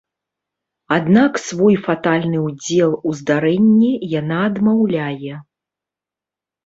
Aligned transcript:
Аднак 0.95 1.33
свой 1.49 1.75
фатальны 1.89 2.39
ўдзел 2.47 2.91
у 3.09 3.13
здарэнні 3.21 3.93
яна 4.19 4.37
адмаўляе. 4.51 5.33